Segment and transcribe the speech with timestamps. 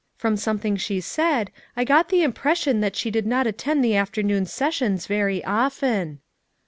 [0.17, 4.47] From something she said, I got the impression that she did not attend the afternoon
[4.47, 6.21] sessions very often."